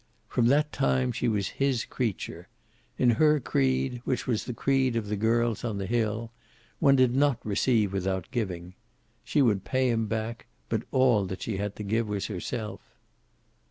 [0.27, 2.47] From that time she was his creature.
[2.97, 6.31] In her creed, which was the creed of the girls on the hill,
[6.79, 8.73] one did not receive without giving.
[9.23, 12.81] She would pay him back, but all that she had to give was herself.